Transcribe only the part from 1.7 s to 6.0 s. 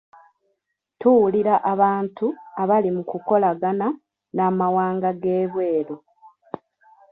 abantu abali mu kukolagana n'amawanga g'ebweru.